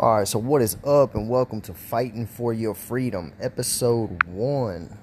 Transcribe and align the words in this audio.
All 0.00 0.18
right, 0.18 0.28
so 0.28 0.38
what 0.38 0.62
is 0.62 0.76
up, 0.84 1.16
and 1.16 1.28
welcome 1.28 1.60
to 1.62 1.74
Fighting 1.74 2.24
for 2.24 2.52
Your 2.52 2.72
Freedom, 2.76 3.32
episode 3.40 4.22
one. 4.28 4.96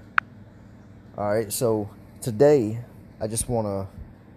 All 1.18 1.34
right, 1.34 1.52
so 1.52 1.90
today 2.22 2.80
I 3.20 3.28
just 3.28 3.50
want 3.50 3.68
to, 3.68 3.90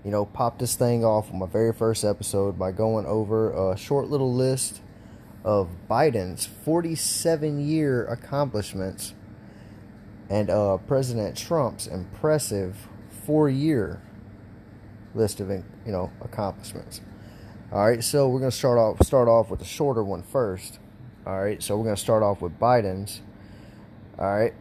you 0.05 0.11
know, 0.11 0.25
pop 0.25 0.59
this 0.59 0.75
thing 0.75 1.05
off 1.05 1.31
on 1.31 1.39
my 1.39 1.47
very 1.47 1.73
first 1.73 2.05
episode 2.05 2.59
by 2.59 2.73
going 2.73 3.07
over 3.07 3.71
a 3.71 3.77
short 3.77 4.09
little 4.09 4.35
list 4.35 4.81
of 5.45 5.69
Biden's 5.89 6.47
47 6.47 7.65
year 7.65 8.05
accomplishments 8.07 9.15
and 10.29 10.51
uh, 10.51 10.79
President 10.79 11.37
Trump's 11.37 11.87
impressive 11.87 12.89
four 13.25 13.49
year 13.49 14.03
list 15.15 15.39
of, 15.39 15.51
you 15.51 15.63
know, 15.87 16.11
accomplishments. 16.21 17.01
All 17.71 17.87
right, 17.87 18.03
so 18.03 18.27
we're 18.31 18.41
to 18.51 18.57
start 18.57 18.79
off 18.79 19.07
start 19.07 19.29
off 19.29 19.51
with 19.51 19.59
the 19.59 19.67
shorter 19.67 20.03
one 20.03 20.23
first. 20.23 20.79
All 21.27 21.39
right, 21.39 21.63
so 21.63 21.77
we're 21.77 21.85
to 21.97 22.01
start 22.01 22.23
off 22.23 22.41
with 22.41 22.59
Biden's. 22.59 23.21
All 24.19 24.39
right, 24.39 24.55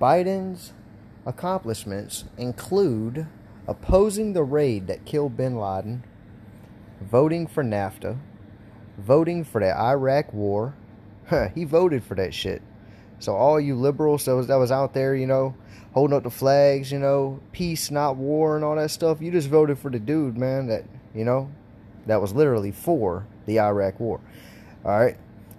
Biden's 0.00 0.72
accomplishments 1.24 2.24
include 2.36 3.28
opposing 3.68 4.32
the 4.32 4.42
raid 4.42 4.88
that 4.88 5.04
killed 5.04 5.36
Bin 5.36 5.56
Laden, 5.56 6.02
voting 7.00 7.46
for 7.46 7.62
NAFTA, 7.62 8.18
voting 8.98 9.44
for 9.44 9.60
the 9.60 9.72
Iraq 9.78 10.32
War. 10.32 10.74
he 11.54 11.62
voted 11.62 12.02
for 12.02 12.16
that 12.16 12.34
shit. 12.34 12.60
So 13.20 13.36
all 13.36 13.60
you 13.60 13.76
liberals 13.76 14.24
that 14.24 14.34
was, 14.34 14.48
that 14.48 14.56
was 14.56 14.72
out 14.72 14.94
there, 14.94 15.14
you 15.14 15.28
know, 15.28 15.54
holding 15.94 16.16
up 16.16 16.24
the 16.24 16.30
flags, 16.30 16.90
you 16.90 16.98
know, 16.98 17.38
peace, 17.52 17.92
not 17.92 18.16
war, 18.16 18.56
and 18.56 18.64
all 18.64 18.74
that 18.74 18.90
stuff, 18.90 19.22
you 19.22 19.30
just 19.30 19.48
voted 19.48 19.78
for 19.78 19.92
the 19.92 20.00
dude, 20.00 20.36
man. 20.36 20.66
That 20.66 20.84
you 21.14 21.24
know, 21.24 21.52
that 22.06 22.20
was 22.20 22.32
literally 22.32 22.72
for 22.72 23.26
the 23.46 23.60
Iraq 23.60 24.00
War. 24.00 24.20
All 24.84 24.98
right. 24.98 25.16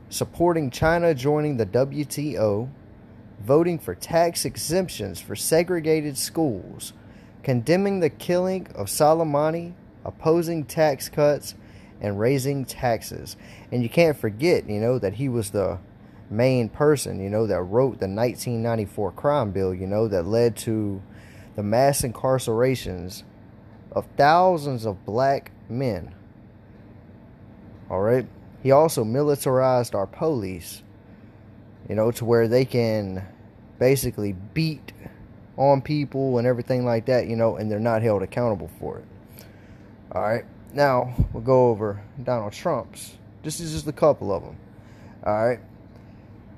Supporting 0.10 0.72
China 0.72 1.14
joining 1.14 1.58
the 1.58 1.66
WTO, 1.66 2.70
voting 3.42 3.78
for 3.78 3.94
tax 3.94 4.46
exemptions 4.46 5.20
for 5.20 5.36
segregated 5.36 6.18
schools, 6.18 6.94
condemning 7.44 8.00
the 8.00 8.10
killing 8.10 8.68
of 8.76 8.88
Soleimani, 8.88 9.74
opposing 10.06 10.64
tax 10.64 11.10
cuts, 11.10 11.56
and 12.00 12.20
raising 12.20 12.64
taxes. 12.64 13.36
And 13.72 13.84
you 13.84 13.90
can't 13.90 14.18
forget, 14.18 14.70
you 14.70 14.80
know, 14.80 14.98
that 15.00 15.16
he 15.16 15.28
was 15.28 15.50
the 15.50 15.80
main 16.30 16.70
person, 16.70 17.20
you 17.20 17.30
know, 17.30 17.48
that 17.48 17.62
wrote 17.62 18.00
the 18.00 18.08
1994 18.08 19.12
crime 19.14 19.52
bill, 19.52 19.74
you 19.74 19.88
know, 19.88 20.08
that 20.08 20.26
led 20.26 20.56
to 20.58 21.02
the 21.56 21.64
mass 21.64 22.02
incarcerations 22.02 23.24
of 23.92 24.06
thousands 24.16 24.86
of 24.86 25.06
black 25.06 25.52
men 25.70 26.14
all 27.90 28.02
right. 28.02 28.28
He 28.64 28.72
also 28.72 29.04
militarized 29.04 29.96
our 29.96 30.08
police, 30.08 30.82
you 31.88 31.96
know, 31.96 32.12
to 32.12 32.26
where 32.26 32.48
they 32.48 32.66
can 32.66 33.26
basically 33.80 34.34
beat 34.54 34.92
on 35.56 35.82
people 35.82 36.38
and 36.38 36.48
everything 36.48 36.86
like 36.86 37.06
that, 37.06 37.28
you 37.28 37.36
know, 37.36 37.56
and 37.56 37.72
they're 37.72 37.80
not 37.80 38.02
held 38.02 38.24
accountable 38.24 38.70
for 38.80 39.00
it. 39.00 39.06
All 40.12 40.22
right. 40.22 40.46
Now 40.74 41.14
we'll 41.34 41.44
go 41.44 41.70
over 41.70 42.02
Donald 42.24 42.54
Trump's. 42.54 43.18
This 43.44 43.60
is 43.60 43.74
just 43.74 43.88
a 43.88 43.94
couple 43.94 44.32
of 44.32 44.44
them. 44.44 44.58
All 45.26 45.48
right. 45.48 45.60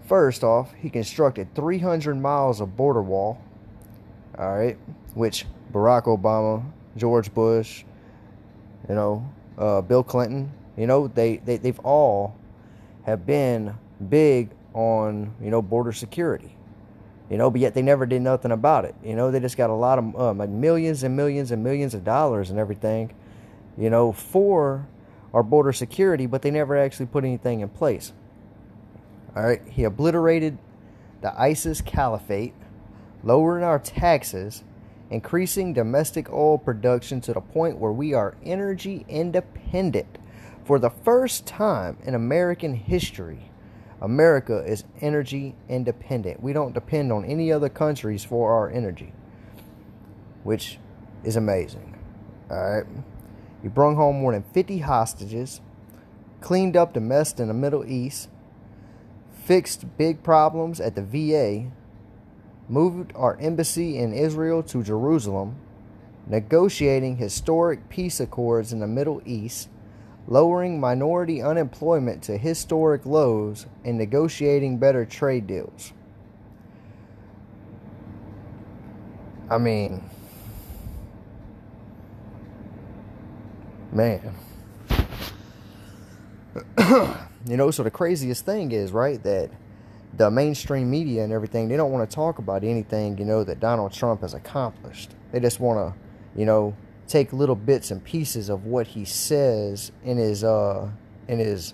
First 0.09 0.43
off, 0.43 0.73
he 0.73 0.89
constructed 0.89 1.53
300 1.53 2.15
miles 2.15 2.61
of 2.61 2.75
border 2.75 3.01
wall. 3.03 3.39
All 4.39 4.55
right, 4.55 4.77
which 5.13 5.45
Barack 5.71 6.05
Obama, 6.05 6.63
George 6.97 7.31
Bush, 7.33 7.83
you 8.87 8.95
know, 8.95 9.29
uh, 9.57 9.81
Bill 9.81 10.03
Clinton, 10.03 10.51
you 10.79 10.87
know, 10.87 11.09
they, 11.09 11.37
they 11.37 11.57
they've 11.57 11.79
all 11.79 12.37
have 13.03 13.25
been 13.25 13.75
big 14.09 14.49
on 14.73 15.35
you 15.41 15.51
know 15.51 15.61
border 15.61 15.91
security. 15.91 16.55
You 17.29 17.37
know, 17.37 17.51
but 17.51 17.61
yet 17.61 17.75
they 17.75 17.83
never 17.83 18.07
did 18.07 18.23
nothing 18.23 18.51
about 18.51 18.85
it. 18.85 18.95
You 19.03 19.15
know, 19.15 19.29
they 19.29 19.39
just 19.39 19.57
got 19.57 19.69
a 19.69 19.73
lot 19.73 19.99
of 19.99 20.19
um, 20.19 20.37
like 20.39 20.49
millions 20.49 21.03
and 21.03 21.15
millions 21.15 21.51
and 21.51 21.63
millions 21.63 21.93
of 21.93 22.03
dollars 22.03 22.49
and 22.49 22.57
everything. 22.57 23.13
You 23.77 23.89
know, 23.89 24.13
for 24.13 24.87
our 25.33 25.43
border 25.43 25.73
security, 25.73 26.25
but 26.25 26.41
they 26.41 26.49
never 26.49 26.77
actually 26.77 27.05
put 27.07 27.25
anything 27.25 27.59
in 27.59 27.69
place. 27.69 28.13
All 29.35 29.43
right, 29.43 29.61
he 29.67 29.83
obliterated 29.83 30.57
the 31.21 31.39
ISIS 31.39 31.81
caliphate, 31.81 32.53
lowering 33.23 33.63
our 33.63 33.79
taxes, 33.79 34.63
increasing 35.09 35.73
domestic 35.73 36.31
oil 36.31 36.57
production 36.57 37.21
to 37.21 37.33
the 37.33 37.41
point 37.41 37.77
where 37.77 37.91
we 37.91 38.13
are 38.13 38.35
energy 38.43 39.05
independent. 39.07 40.18
For 40.63 40.79
the 40.79 40.89
first 40.89 41.45
time 41.45 41.97
in 42.03 42.13
American 42.13 42.75
history, 42.75 43.49
America 44.01 44.63
is 44.65 44.83
energy 45.01 45.55
independent. 45.67 46.41
We 46.41 46.53
don't 46.53 46.73
depend 46.73 47.11
on 47.11 47.25
any 47.25 47.51
other 47.51 47.69
countries 47.69 48.23
for 48.23 48.53
our 48.53 48.69
energy, 48.69 49.11
which 50.43 50.79
is 51.23 51.35
amazing. 51.35 51.97
All 52.49 52.57
right. 52.57 52.85
He 53.61 53.67
brought 53.67 53.95
home 53.95 54.21
more 54.21 54.31
than 54.31 54.43
50 54.43 54.79
hostages, 54.79 55.59
cleaned 56.39 56.77
up 56.77 56.93
the 56.93 57.01
mess 57.01 57.33
in 57.33 57.49
the 57.49 57.53
Middle 57.53 57.85
East, 57.85 58.29
fixed 59.43 59.97
big 59.97 60.23
problems 60.23 60.79
at 60.79 60.95
the 60.95 61.01
VA, 61.01 61.69
moved 62.69 63.11
our 63.15 63.35
embassy 63.37 63.97
in 63.97 64.13
Israel 64.13 64.63
to 64.63 64.83
Jerusalem, 64.83 65.57
negotiating 66.27 67.17
historic 67.17 67.89
peace 67.89 68.19
accords 68.19 68.71
in 68.71 68.79
the 68.79 68.87
Middle 68.87 69.21
East 69.25 69.67
lowering 70.27 70.79
minority 70.79 71.41
unemployment 71.41 72.21
to 72.23 72.37
historic 72.37 73.05
lows, 73.05 73.65
and 73.83 73.97
negotiating 73.97 74.77
better 74.77 75.05
trade 75.05 75.47
deals. 75.47 75.93
I 79.49 79.57
mean, 79.57 80.07
man. 83.91 84.35
you 87.47 87.57
know, 87.57 87.71
so 87.71 87.83
the 87.83 87.91
craziest 87.91 88.45
thing 88.45 88.71
is, 88.71 88.91
right, 88.91 89.21
that 89.23 89.49
the 90.15 90.29
mainstream 90.29 90.89
media 90.89 91.23
and 91.23 91.33
everything, 91.33 91.67
they 91.67 91.77
don't 91.77 91.91
want 91.91 92.07
to 92.09 92.13
talk 92.13 92.37
about 92.39 92.63
anything, 92.63 93.17
you 93.17 93.25
know, 93.25 93.43
that 93.43 93.59
Donald 93.59 93.93
Trump 93.93 94.21
has 94.21 94.33
accomplished. 94.33 95.11
They 95.31 95.39
just 95.39 95.59
want 95.59 95.93
to, 95.93 96.39
you 96.39 96.45
know, 96.45 96.75
take 97.09 97.33
little 97.33 97.55
bits 97.55 97.91
and 97.91 98.03
pieces 98.03 98.49
of 98.49 98.65
what 98.65 98.87
he 98.87 99.03
says 99.03 99.91
in 100.03 100.17
his 100.17 100.43
uh 100.43 100.89
in 101.27 101.39
his 101.39 101.73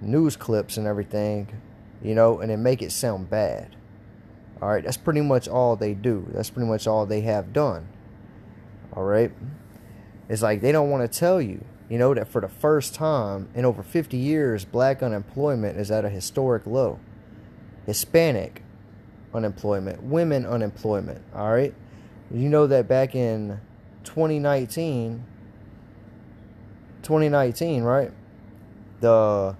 news 0.00 0.36
clips 0.36 0.76
and 0.76 0.86
everything, 0.86 1.48
you 2.02 2.14
know, 2.14 2.40
and 2.40 2.50
then 2.50 2.62
make 2.62 2.82
it 2.82 2.92
sound 2.92 3.28
bad. 3.28 3.76
All 4.62 4.68
right, 4.68 4.84
that's 4.84 4.96
pretty 4.96 5.20
much 5.20 5.48
all 5.48 5.76
they 5.76 5.94
do. 5.94 6.26
That's 6.32 6.50
pretty 6.50 6.68
much 6.68 6.86
all 6.86 7.06
they 7.06 7.22
have 7.22 7.52
done. 7.52 7.88
All 8.92 9.04
right. 9.04 9.32
It's 10.28 10.42
like 10.42 10.60
they 10.60 10.72
don't 10.72 10.90
want 10.90 11.10
to 11.10 11.18
tell 11.18 11.40
you, 11.40 11.64
you 11.88 11.98
know, 11.98 12.14
that 12.14 12.28
for 12.28 12.40
the 12.40 12.48
first 12.48 12.94
time 12.94 13.48
in 13.54 13.64
over 13.64 13.82
50 13.82 14.16
years, 14.16 14.64
black 14.64 15.02
unemployment 15.02 15.78
is 15.78 15.90
at 15.90 16.04
a 16.04 16.08
historic 16.08 16.66
low. 16.66 16.98
Hispanic 17.86 18.62
unemployment, 19.32 20.02
women 20.02 20.44
unemployment, 20.44 21.22
all 21.34 21.50
right? 21.50 21.74
You 22.32 22.48
know 22.48 22.66
that 22.66 22.86
back 22.86 23.14
in 23.14 23.60
2019 24.04 25.24
2019 27.02 27.82
right? 27.82 28.12
The 29.00 29.56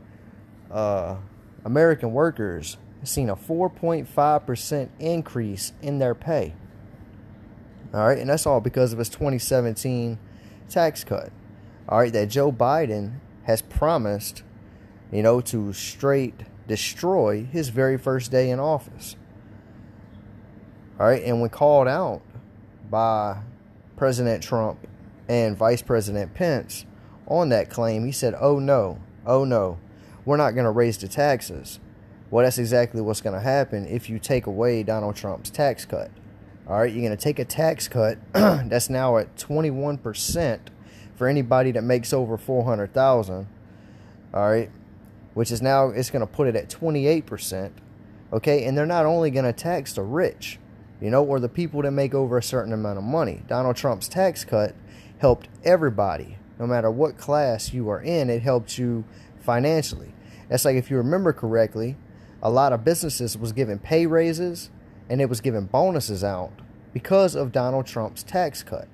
uh, 0.70 1.16
american 1.64 2.12
workers 2.12 2.76
seen 3.02 3.30
a 3.30 3.36
4.5% 3.36 4.88
increase 4.98 5.72
in 5.80 5.98
their 5.98 6.14
pay. 6.14 6.54
All 7.94 8.06
right? 8.06 8.18
And 8.18 8.28
that's 8.28 8.46
all 8.46 8.60
because 8.60 8.92
of 8.92 8.98
his 8.98 9.08
2017 9.08 10.18
tax 10.68 11.02
cut. 11.02 11.30
All 11.88 11.98
right? 11.98 12.12
That 12.12 12.28
joe 12.28 12.52
biden 12.52 13.20
has 13.44 13.62
promised 13.62 14.42
you 15.10 15.22
know 15.22 15.40
to 15.40 15.72
straight 15.72 16.42
destroy 16.68 17.44
his 17.50 17.70
very 17.70 17.98
first 17.98 18.30
day 18.30 18.50
in 18.50 18.60
office. 18.60 19.16
All 20.98 21.06
right? 21.06 21.22
And 21.24 21.40
when 21.40 21.50
called 21.50 21.88
out 21.88 22.22
by 22.88 23.38
President 24.00 24.42
Trump 24.42 24.78
and 25.28 25.54
Vice 25.54 25.82
President 25.82 26.32
Pence 26.32 26.86
on 27.26 27.50
that 27.50 27.68
claim. 27.68 28.06
He 28.06 28.12
said, 28.12 28.34
oh 28.40 28.58
no, 28.58 28.98
oh 29.26 29.44
no, 29.44 29.78
we're 30.24 30.38
not 30.38 30.52
going 30.52 30.64
to 30.64 30.70
raise 30.70 30.96
the 30.96 31.06
taxes. 31.06 31.80
Well, 32.30 32.42
that's 32.42 32.56
exactly 32.56 33.02
what's 33.02 33.20
going 33.20 33.34
to 33.34 33.42
happen 33.42 33.86
if 33.86 34.08
you 34.08 34.18
take 34.18 34.46
away 34.46 34.82
Donald 34.84 35.16
Trump's 35.16 35.50
tax 35.50 35.84
cut. 35.84 36.10
All 36.66 36.78
right, 36.78 36.90
you're 36.90 37.04
going 37.06 37.14
to 37.14 37.22
take 37.22 37.38
a 37.38 37.44
tax 37.44 37.88
cut 37.88 38.16
that's 38.32 38.88
now 38.88 39.18
at 39.18 39.36
21% 39.36 40.60
for 41.14 41.28
anybody 41.28 41.70
that 41.72 41.82
makes 41.82 42.14
over 42.14 42.38
400,000. 42.38 43.46
All 44.32 44.50
right, 44.50 44.70
which 45.34 45.50
is 45.50 45.60
now 45.60 45.90
it's 45.90 46.08
going 46.08 46.26
to 46.26 46.32
put 46.32 46.48
it 46.48 46.56
at 46.56 46.70
28%. 46.70 47.72
Okay, 48.32 48.64
and 48.64 48.78
they're 48.78 48.86
not 48.86 49.04
only 49.04 49.30
going 49.30 49.44
to 49.44 49.52
tax 49.52 49.92
the 49.92 50.02
rich, 50.02 50.58
you 51.00 51.10
know, 51.10 51.24
or 51.24 51.40
the 51.40 51.48
people 51.48 51.82
that 51.82 51.90
make 51.90 52.14
over 52.14 52.38
a 52.38 52.42
certain 52.42 52.72
amount 52.72 52.98
of 52.98 53.04
money. 53.04 53.42
Donald 53.46 53.76
Trump's 53.76 54.08
tax 54.08 54.44
cut 54.44 54.74
helped 55.18 55.48
everybody, 55.64 56.38
no 56.58 56.66
matter 56.66 56.90
what 56.90 57.16
class 57.16 57.72
you 57.72 57.88
are 57.88 58.00
in, 58.00 58.28
it 58.30 58.42
helped 58.42 58.78
you 58.78 59.04
financially. 59.38 60.12
That's 60.48 60.64
like 60.64 60.76
if 60.76 60.90
you 60.90 60.96
remember 60.96 61.32
correctly, 61.32 61.96
a 62.42 62.50
lot 62.50 62.72
of 62.72 62.84
businesses 62.84 63.36
was 63.36 63.52
giving 63.52 63.78
pay 63.78 64.06
raises 64.06 64.70
and 65.08 65.20
it 65.20 65.28
was 65.28 65.40
giving 65.40 65.66
bonuses 65.66 66.22
out 66.24 66.52
because 66.92 67.34
of 67.34 67.52
Donald 67.52 67.86
Trump's 67.86 68.22
tax 68.22 68.62
cut. 68.62 68.88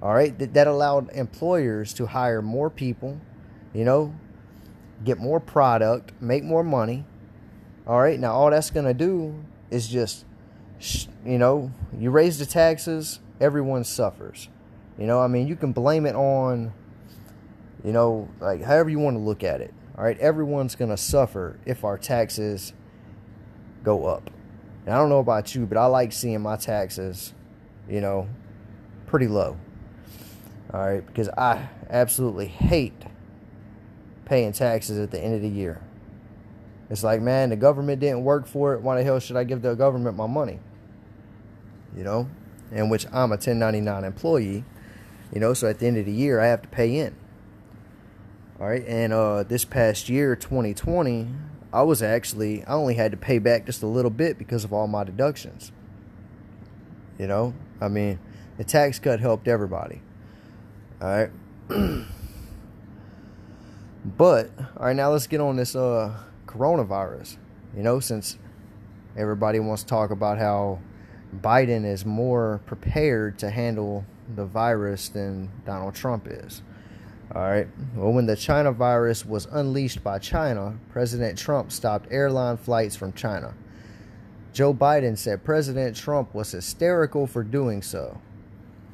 All 0.00 0.14
right, 0.14 0.38
that, 0.38 0.54
that 0.54 0.66
allowed 0.66 1.10
employers 1.10 1.92
to 1.94 2.06
hire 2.06 2.40
more 2.40 2.70
people, 2.70 3.20
you 3.74 3.84
know, 3.84 4.14
get 5.04 5.18
more 5.18 5.40
product, 5.40 6.12
make 6.20 6.44
more 6.44 6.62
money. 6.62 7.04
All 7.86 8.00
right, 8.00 8.18
now 8.18 8.32
all 8.32 8.50
that's 8.50 8.70
going 8.70 8.86
to 8.86 8.94
do 8.94 9.44
is 9.70 9.88
just, 9.88 10.24
you 11.24 11.38
know, 11.38 11.72
you 11.96 12.10
raise 12.10 12.38
the 12.38 12.46
taxes, 12.46 13.20
everyone 13.40 13.84
suffers. 13.84 14.48
You 14.98 15.06
know, 15.06 15.20
I 15.20 15.28
mean, 15.28 15.46
you 15.46 15.56
can 15.56 15.72
blame 15.72 16.06
it 16.06 16.14
on, 16.14 16.72
you 17.84 17.92
know, 17.92 18.28
like 18.40 18.62
however 18.62 18.90
you 18.90 18.98
want 18.98 19.16
to 19.16 19.22
look 19.22 19.44
at 19.44 19.60
it. 19.60 19.72
All 19.96 20.04
right, 20.04 20.18
everyone's 20.18 20.76
going 20.76 20.90
to 20.90 20.96
suffer 20.96 21.58
if 21.66 21.84
our 21.84 21.98
taxes 21.98 22.72
go 23.82 24.06
up. 24.06 24.30
And 24.86 24.94
I 24.94 24.98
don't 24.98 25.08
know 25.08 25.18
about 25.18 25.54
you, 25.54 25.66
but 25.66 25.76
I 25.76 25.86
like 25.86 26.12
seeing 26.12 26.40
my 26.40 26.56
taxes, 26.56 27.34
you 27.88 28.00
know, 28.00 28.28
pretty 29.06 29.26
low. 29.26 29.56
All 30.72 30.80
right, 30.80 31.04
because 31.04 31.28
I 31.30 31.68
absolutely 31.90 32.46
hate 32.46 33.04
paying 34.24 34.52
taxes 34.52 34.98
at 34.98 35.10
the 35.10 35.20
end 35.20 35.34
of 35.34 35.42
the 35.42 35.48
year. 35.48 35.82
It's 36.90 37.02
like, 37.02 37.20
man, 37.20 37.50
the 37.50 37.56
government 37.56 38.00
didn't 38.00 38.24
work 38.24 38.46
for 38.46 38.74
it. 38.74 38.82
Why 38.82 38.96
the 38.96 39.04
hell 39.04 39.18
should 39.18 39.36
I 39.36 39.44
give 39.44 39.62
the 39.62 39.74
government 39.74 40.16
my 40.16 40.26
money? 40.26 40.60
You 41.96 42.04
know, 42.04 42.28
in 42.70 42.88
which 42.88 43.06
I'm 43.06 43.30
a 43.30 43.38
1099 43.38 44.04
employee. 44.04 44.64
You 45.32 45.40
know, 45.40 45.54
so 45.54 45.68
at 45.68 45.78
the 45.78 45.86
end 45.86 45.98
of 45.98 46.06
the 46.06 46.12
year, 46.12 46.40
I 46.40 46.46
have 46.46 46.62
to 46.62 46.68
pay 46.68 46.98
in. 46.98 47.14
All 48.60 48.66
right, 48.66 48.84
and 48.86 49.12
uh, 49.12 49.44
this 49.44 49.64
past 49.64 50.08
year, 50.08 50.34
2020, 50.34 51.28
I 51.72 51.82
was 51.82 52.02
actually 52.02 52.64
I 52.64 52.72
only 52.72 52.94
had 52.94 53.12
to 53.12 53.16
pay 53.16 53.38
back 53.38 53.66
just 53.66 53.82
a 53.82 53.86
little 53.86 54.10
bit 54.10 54.36
because 54.38 54.64
of 54.64 54.72
all 54.72 54.88
my 54.88 55.04
deductions. 55.04 55.70
You 57.18 57.26
know, 57.28 57.54
I 57.80 57.88
mean, 57.88 58.18
the 58.56 58.64
tax 58.64 58.98
cut 58.98 59.20
helped 59.20 59.46
everybody. 59.46 60.00
All 61.00 61.08
right, 61.08 61.30
but 64.04 64.50
all 64.76 64.86
right, 64.86 64.96
now 64.96 65.12
let's 65.12 65.28
get 65.28 65.40
on 65.40 65.56
this 65.56 65.76
uh 65.76 66.18
coronavirus. 66.46 67.36
You 67.76 67.82
know, 67.84 68.00
since 68.00 68.38
everybody 69.16 69.60
wants 69.60 69.82
to 69.84 69.88
talk 69.88 70.10
about 70.10 70.38
how 70.38 70.80
Biden 71.34 71.84
is 71.84 72.06
more 72.06 72.60
prepared 72.66 73.38
to 73.38 73.50
handle 73.50 74.04
the 74.34 74.44
virus 74.44 75.08
than 75.08 75.50
Donald 75.64 75.94
Trump 75.94 76.26
is. 76.26 76.62
All 77.34 77.42
right. 77.42 77.68
Well, 77.94 78.12
when 78.12 78.26
the 78.26 78.36
China 78.36 78.72
virus 78.72 79.26
was 79.26 79.46
unleashed 79.46 80.02
by 80.02 80.18
China, 80.18 80.78
President 80.90 81.38
Trump 81.38 81.70
stopped 81.70 82.10
airline 82.10 82.56
flights 82.56 82.96
from 82.96 83.12
China. 83.12 83.54
Joe 84.54 84.72
Biden 84.72 85.16
said 85.16 85.44
President 85.44 85.94
Trump 85.94 86.34
was 86.34 86.52
hysterical 86.52 87.26
for 87.26 87.42
doing 87.42 87.82
so. 87.82 88.18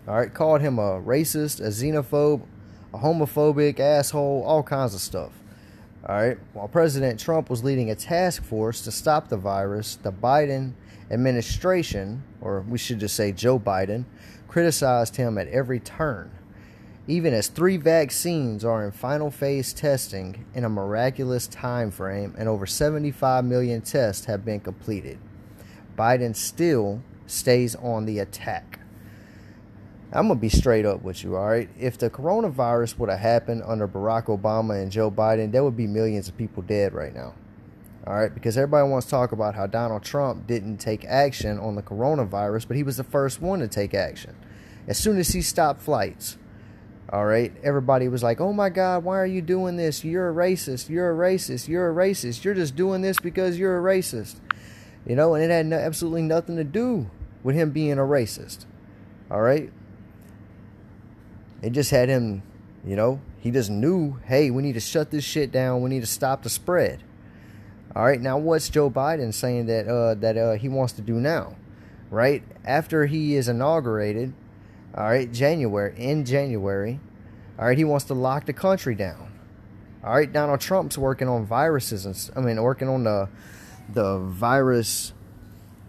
All 0.09 0.17
right. 0.17 0.35
Called 0.35 0.61
him 0.61 0.81
a 0.81 1.01
racist, 1.01 1.61
a 1.61 1.69
xenophobe, 1.69 2.43
a 2.93 2.99
homophobic 2.99 3.79
asshole, 3.79 4.43
all 4.45 4.65
kinds 4.65 4.95
of 4.95 5.01
stuff. 5.01 5.33
All 6.09 6.17
right. 6.17 6.39
While 6.55 6.69
President 6.69 7.21
Trump 7.21 7.49
was 7.49 7.63
leading 7.63 7.91
a 7.91 7.95
task 7.95 8.43
force 8.43 8.81
to 8.83 8.91
stop 8.91 9.29
the 9.29 9.37
virus, 9.37 9.95
the 9.95 10.13
Biden 10.13 10.73
administration, 11.11 12.23
or 12.41 12.61
we 12.63 12.79
should 12.79 13.01
just 13.01 13.17
say 13.17 13.33
Joe 13.33 13.59
Biden, 13.59 14.05
criticized 14.49 15.17
him 15.17 15.39
at 15.39 15.49
every 15.49 15.81
turn 15.81 16.31
even 17.07 17.35
as 17.35 17.49
three 17.49 17.77
vaccines 17.77 18.65
are 18.65 18.85
in 18.85 18.91
final 18.91 19.31
phase 19.31 19.73
testing 19.75 20.47
in 20.55 20.65
a 20.65 20.69
miraculous 20.69 21.47
time 21.47 21.91
frame 21.91 22.35
and 22.39 22.49
over 22.49 22.67
75 22.67 23.45
million 23.45 23.83
tests 23.83 24.25
have 24.25 24.45
been 24.45 24.61
completed. 24.61 25.19
Biden 25.99 26.35
still 26.35 27.03
stays 27.27 27.77
on 27.77 28.07
the 28.07 28.19
attack. 28.19 28.81
I'm 30.13 30.29
going 30.29 30.39
to 30.39 30.41
be 30.41 30.49
straight 30.49 30.87
up 30.87 31.03
with 31.03 31.25
you, 31.25 31.37
all 31.37 31.47
right? 31.47 31.69
If 31.79 31.99
the 31.99 32.09
coronavirus 32.09 32.99
would 32.99 33.11
have 33.11 33.19
happened 33.19 33.63
under 33.67 33.87
Barack 33.87 34.27
Obama 34.27 34.81
and 34.81 34.91
Joe 34.91 35.11
Biden, 35.11 35.51
there 35.53 35.65
would 35.65 35.77
be 35.77 35.87
millions 35.87 36.29
of 36.29 36.37
people 36.37 36.63
dead 36.63 36.95
right 36.95 37.15
now. 37.15 37.35
All 38.07 38.15
right, 38.15 38.33
because 38.33 38.59
everybody 38.59 38.89
wants 38.89 39.07
to 39.07 39.11
talk 39.11 39.33
about 39.33 39.55
how 39.55 39.67
Donald 39.67 40.03
Trump 40.03 40.47
didn't 40.47 40.77
take 40.77 41.05
action 41.07 41.59
on 41.59 41.75
the 41.75 41.83
coronavirus, 41.83 42.69
but 42.69 42.77
he 42.77 42.83
was 42.83 42.99
the 42.99 43.05
first 43.05 43.41
one 43.41 43.61
to 43.61 43.69
take 43.69 43.95
action. 43.95 44.37
As 44.87 44.99
soon 44.99 45.17
as 45.17 45.29
he 45.29 45.41
stopped 45.41 45.81
flights, 45.81 46.37
all 47.15 47.27
right. 47.27 47.53
Everybody 47.63 48.09
was 48.09 48.23
like, 48.23 48.41
oh 48.41 48.53
my 48.53 48.71
God, 48.71 49.05
why 49.05 49.19
are 49.19 49.27
you 49.27 49.41
doing 49.43 49.77
this? 49.77 50.05
You're 50.05 50.31
a 50.31 50.35
racist. 50.35 50.89
You're 50.89 51.13
a 51.13 51.15
racist. 51.15 51.69
You're 51.69 51.91
a 51.91 51.95
racist. 51.95 52.45
You're 52.45 52.55
just 52.55 52.75
doing 52.77 53.03
this 53.03 53.19
because 53.19 53.59
you're 53.59 53.79
a 53.79 53.95
racist. 53.95 54.41
You 55.07 55.15
know, 55.15 55.35
and 55.35 55.45
it 55.45 55.51
had 55.51 55.67
no, 55.67 55.77
absolutely 55.77 56.23
nothing 56.23 56.57
to 56.57 56.65
do 56.65 57.11
with 57.43 57.55
him 57.55 57.71
being 57.71 57.93
a 57.93 58.03
racist. 58.03 58.65
All 59.31 59.41
right. 59.41 59.71
It 61.63 61.71
just 61.71 61.91
had 61.91 62.09
him, 62.09 62.43
you 62.85 62.97
know, 62.97 63.21
he 63.39 63.51
just 63.51 63.71
knew, 63.71 64.19
hey, 64.25 64.51
we 64.51 64.63
need 64.63 64.73
to 64.73 64.81
shut 64.81 65.11
this 65.11 65.25
shit 65.25 65.53
down. 65.53 65.83
We 65.83 65.91
need 65.91 66.01
to 66.01 66.07
stop 66.07 66.43
the 66.43 66.51
spread. 66.51 67.03
All 67.95 68.05
right. 68.05 68.21
Now, 68.21 68.39
what's 68.39 68.69
Joe 68.69 68.91
Biden 68.91 69.33
saying 69.33 69.67
that 69.67 69.89
uh, 69.89 70.15
that 70.15 70.37
uh, 70.37 70.53
he 70.55 70.69
wants 70.69 70.93
to 70.95 71.03
do 71.03 71.15
now? 71.15 71.57
Right 72.11 72.43
after 72.65 73.07
he 73.07 73.35
is 73.35 73.49
inaugurated, 73.49 74.35
all 74.97 75.05
right, 75.05 75.31
January, 75.33 75.95
in 75.97 76.25
January. 76.25 77.01
All 77.59 77.67
right, 77.67 77.79
he 77.79 77.85
wants 77.85 78.05
to 78.07 78.15
lock 78.15 78.47
the 78.47 78.53
country 78.53 78.95
down. 78.95 79.33
All 80.05 80.15
right, 80.15 80.31
Donald 80.31 80.61
Trump's 80.61 80.99
working 80.99 81.29
on 81.29 81.47
viruses 81.47 82.05
and 82.05 82.31
I 82.37 82.41
mean 82.41 82.63
working 82.63 82.89
on 82.89 83.05
the 83.05 83.29
the 83.89 84.19
virus 84.19 85.13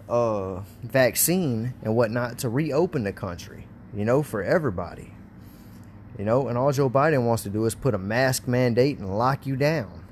uh 0.08 0.62
vaccine 0.84 1.74
and 1.82 1.96
whatnot 1.96 2.38
to 2.40 2.50
reopen 2.50 3.04
the 3.04 3.12
country, 3.12 3.68
you 3.94 4.06
know, 4.06 4.24
for 4.24 4.42
everybody. 4.42 5.12
You 6.18 6.24
know, 6.24 6.48
and 6.48 6.58
all 6.58 6.72
Joe 6.72 6.90
Biden 6.90 7.26
wants 7.26 7.44
to 7.44 7.50
do 7.50 7.66
is 7.66 7.76
put 7.76 7.94
a 7.94 7.98
mask 7.98 8.48
mandate 8.48 9.00
and 9.00 9.18
lock 9.18 9.46
you 9.46 9.58
down. 9.58 10.05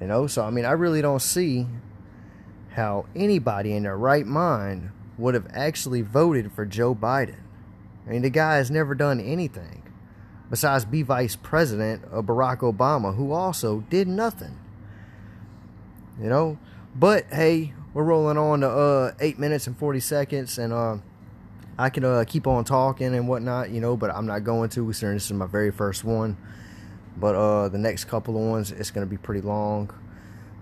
You 0.00 0.06
know, 0.06 0.26
so 0.26 0.44
I 0.44 0.50
mean 0.50 0.64
I 0.64 0.72
really 0.72 1.02
don't 1.02 1.22
see 1.22 1.66
how 2.70 3.06
anybody 3.14 3.72
in 3.72 3.82
their 3.82 3.96
right 3.96 4.26
mind 4.26 4.90
would 5.18 5.34
have 5.34 5.46
actually 5.52 6.02
voted 6.02 6.52
for 6.52 6.64
Joe 6.64 6.94
Biden. 6.94 7.40
I 8.06 8.10
mean, 8.10 8.22
the 8.22 8.30
guy 8.30 8.56
has 8.56 8.70
never 8.70 8.94
done 8.94 9.20
anything 9.20 9.82
besides 10.48 10.84
be 10.84 11.02
vice 11.02 11.36
president 11.36 12.04
of 12.06 12.24
Barack 12.24 12.58
Obama, 12.58 13.14
who 13.14 13.32
also 13.32 13.84
did 13.90 14.08
nothing. 14.08 14.58
You 16.20 16.28
know, 16.28 16.58
but 16.94 17.26
hey, 17.30 17.72
we're 17.94 18.02
rolling 18.02 18.36
on 18.36 18.60
to 18.60 18.68
uh, 18.68 19.12
eight 19.20 19.38
minutes 19.38 19.66
and 19.66 19.76
forty 19.76 20.00
seconds, 20.00 20.58
and 20.58 20.72
uh, 20.72 20.96
I 21.78 21.88
can 21.90 22.04
uh, 22.04 22.24
keep 22.26 22.46
on 22.46 22.64
talking 22.64 23.14
and 23.14 23.28
whatnot, 23.28 23.70
you 23.70 23.80
know, 23.80 23.96
but 23.96 24.10
I'm 24.10 24.26
not 24.26 24.44
going 24.44 24.70
to. 24.70 24.84
Considering 24.84 25.16
this 25.16 25.26
is 25.26 25.32
my 25.32 25.46
very 25.46 25.70
first 25.70 26.04
one, 26.04 26.36
but 27.16 27.34
uh, 27.34 27.68
the 27.68 27.78
next 27.78 28.04
couple 28.04 28.36
of 28.36 28.42
ones 28.42 28.70
it's 28.70 28.90
going 28.90 29.06
to 29.06 29.10
be 29.10 29.18
pretty 29.18 29.40
long. 29.40 29.90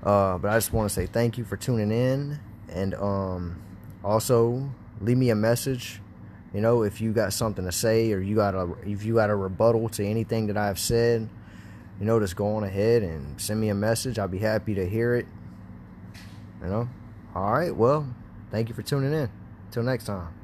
Uh, 0.03 0.39
but 0.39 0.51
I 0.51 0.57
just 0.57 0.73
want 0.73 0.89
to 0.89 0.95
say 0.95 1.07
thank 1.07 1.39
you 1.39 1.45
for 1.45 1.57
tuning 1.57 1.91
in, 1.91 2.39
and 2.69 2.95
um, 2.95 3.63
also 4.05 4.71
leave 5.01 5.17
me 5.17 5.31
a 5.31 5.35
message 5.35 6.01
you 6.55 6.61
know, 6.63 6.83
if 6.83 7.01
you 7.01 7.13
got 7.13 7.33
something 7.33 7.65
to 7.65 7.73
say 7.73 8.13
or 8.13 8.21
you 8.21 8.35
got 8.35 8.55
a 8.55 8.73
if 8.87 9.05
you 9.05 9.15
got 9.15 9.31
a 9.31 9.37
rebuttal 9.37 9.89
to 9.91 10.05
anything 10.05 10.47
that 10.47 10.57
I've 10.57 10.79
said, 10.79 11.29
you 12.01 12.07
know, 12.07 12.19
just 12.21 12.37
go 12.37 12.57
on 12.57 12.65
ahead 12.65 13.03
and 13.03 13.41
send 13.41 13.61
me 13.61 13.69
a 13.69 13.75
message. 13.75 14.19
I'll 14.19 14.29
be 14.29 14.39
happy 14.39 14.75
to 14.75 14.89
hear 14.89 15.15
it. 15.15 15.27
You 16.63 16.69
know? 16.69 16.89
All 17.35 17.53
right, 17.53 17.75
well, 17.75 18.07
thank 18.51 18.69
you 18.69 18.75
for 18.75 18.83
tuning 18.83 19.13
in. 19.13 19.31
Till 19.71 19.83
next 19.83 20.05
time. 20.05 20.38